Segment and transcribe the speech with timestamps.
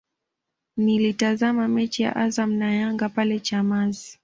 [0.77, 4.19] Nilitazama mechi ya Azam na Yanga pale Chamazi